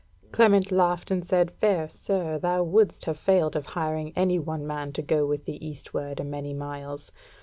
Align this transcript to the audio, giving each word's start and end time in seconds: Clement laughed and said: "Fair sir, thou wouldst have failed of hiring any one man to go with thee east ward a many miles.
Clement 0.31 0.71
laughed 0.71 1.11
and 1.11 1.23
said: 1.23 1.51
"Fair 1.51 1.87
sir, 1.87 2.39
thou 2.39 2.63
wouldst 2.63 3.05
have 3.05 3.19
failed 3.19 3.55
of 3.55 3.67
hiring 3.77 4.13
any 4.15 4.39
one 4.39 4.65
man 4.65 4.91
to 4.93 5.03
go 5.03 5.27
with 5.27 5.45
thee 5.45 5.59
east 5.61 5.93
ward 5.93 6.19
a 6.19 6.23
many 6.23 6.55
miles. 6.55 7.11